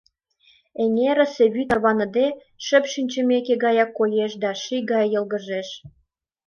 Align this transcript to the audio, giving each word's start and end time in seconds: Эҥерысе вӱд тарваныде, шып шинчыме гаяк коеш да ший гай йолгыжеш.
Эҥерысе 0.83 1.45
вӱд 1.53 1.67
тарваныде, 1.69 2.27
шып 2.65 2.85
шинчыме 2.91 3.37
гаяк 3.63 3.89
коеш 3.97 4.31
да 4.43 4.51
ший 4.63 4.81
гай 4.91 5.05
йолгыжеш. 5.13 5.69